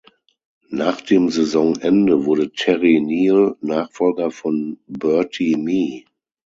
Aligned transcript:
Nach 0.71 0.99
dem 0.99 1.29
Saisonende 1.29 2.25
wurde 2.25 2.51
Terry 2.51 2.99
Neill 2.99 3.55
Nachfolger 3.61 4.31
von 4.31 4.79
Bertie 4.87 5.55
Mee. 5.55 6.05